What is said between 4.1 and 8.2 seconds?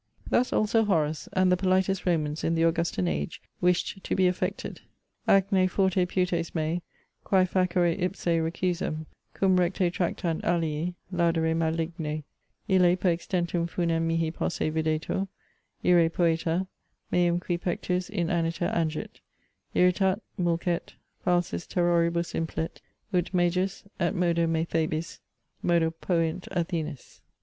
be affected: Ac ne forte putes me, quæ facere